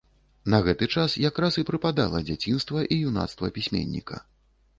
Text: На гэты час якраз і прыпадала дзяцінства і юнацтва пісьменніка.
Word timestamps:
На 0.53 0.59
гэты 0.67 0.87
час 0.95 1.17
якраз 1.29 1.59
і 1.63 1.65
прыпадала 1.69 2.23
дзяцінства 2.31 2.79
і 2.93 2.99
юнацтва 3.13 3.53
пісьменніка. 3.61 4.21